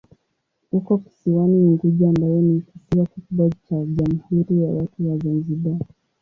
[0.77, 5.77] Uko kisiwani Unguja ambayo ni kisiwa kikubwa cha Jamhuri ya Watu wa Zanzibar.